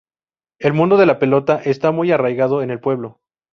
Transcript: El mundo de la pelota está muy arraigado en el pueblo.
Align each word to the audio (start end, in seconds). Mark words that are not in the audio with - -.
El 0.57 0.73
mundo 0.73 0.97
de 0.97 1.05
la 1.05 1.19
pelota 1.19 1.57
está 1.61 1.91
muy 1.91 2.11
arraigado 2.11 2.63
en 2.63 2.71
el 2.71 2.79
pueblo. 2.79 3.19